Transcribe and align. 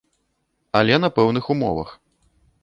Але 0.79 0.97
на 1.03 1.09
пэўных 1.19 1.45
умовах. 1.55 1.93